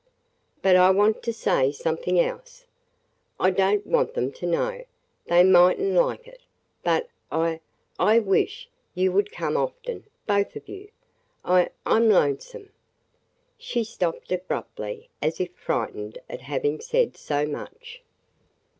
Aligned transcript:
"But 0.63 0.75
I 0.75 0.89
want 0.89 1.21
to 1.21 1.31
say 1.31 1.71
something 1.71 2.19
else. 2.19 2.65
I 3.39 3.51
don't 3.51 3.85
want 3.85 4.15
them 4.15 4.31
to 4.31 4.47
know– 4.47 4.83
they 5.27 5.43
might 5.43 5.79
n't 5.79 5.93
like 5.93 6.27
it, 6.27 6.41
but– 6.81 7.07
I– 7.31 7.61
I 7.99 8.17
wish 8.17 8.67
you 8.95 9.11
would 9.11 9.31
come 9.31 9.55
often– 9.55 10.05
both 10.25 10.55
of 10.55 10.67
you. 10.67 10.89
I– 11.45 11.69
I 11.85 11.97
'm 11.97 12.09
lonesome!" 12.09 12.71
She 13.59 13.83
stopped 13.83 14.31
abruptly 14.31 15.07
as 15.21 15.39
if 15.39 15.53
frightened 15.53 16.17
at 16.27 16.41
having 16.41 16.81
said 16.81 17.15
so 17.15 17.45
much. 17.45 18.01